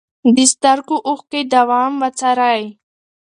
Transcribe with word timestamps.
د 0.35 0.37
سترګو 0.51 0.97
اوښکې 1.07 1.41
دوام 1.53 1.91
وڅارئ. 2.01 2.63